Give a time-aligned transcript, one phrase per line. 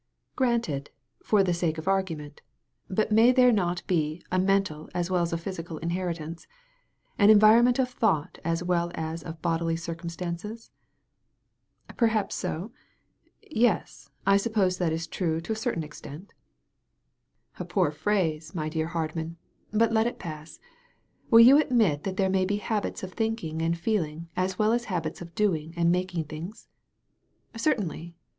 [0.35, 0.89] "Granted,
[1.21, 2.41] for the sake of argument.
[2.89, 6.47] But may there not be a mental as well as a physical inheri tance,
[7.19, 10.71] an environment of thought as well as of bodily circumstances?"
[11.97, 12.71] "Perhaps so.
[13.43, 16.33] Yes, I suppose that is true to a certain extent."
[17.57, 19.37] 190 A CLASSIC INSTANCE A poor phrase, my dear Hardman;
[19.71, 20.59] but let it pass.
[21.29, 24.85] Will you admit that there may be habits of thinking and feeling as well as
[24.85, 26.67] habits of doing and making things?"
[27.55, 28.15] "Certainly."